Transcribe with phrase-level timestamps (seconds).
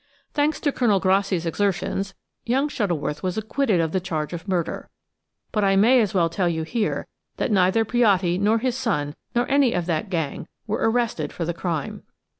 [0.33, 4.89] Thanks to Colonel Grassi's exertions, young Shuttleworth was acquitted of the charge of murder;
[5.51, 7.05] but I may as well tell you here
[7.37, 11.53] that neither Piatti nor his son, nor any of that gang, were arrested for the
[11.53, 12.01] crime.